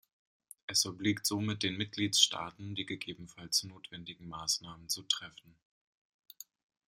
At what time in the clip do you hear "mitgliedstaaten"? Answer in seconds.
1.77-2.73